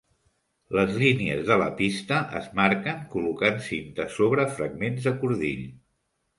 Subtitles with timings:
[0.77, 5.65] Les línies de la pista es marquen col·locant cinta sobre fragments de cordill.